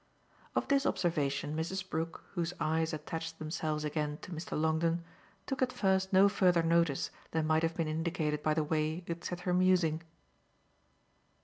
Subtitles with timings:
[0.55, 1.87] Of this observation Mrs.
[1.87, 4.59] Brook, whose eyes attached themselves again to Mr.
[4.59, 5.03] Longdon,
[5.45, 9.23] took at first no further notice than might have been indicated by the way it
[9.23, 10.01] set her musing.